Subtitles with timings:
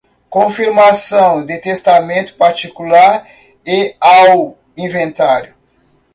[0.31, 3.27] confirmação de testamento particular
[3.63, 5.53] e ao inventário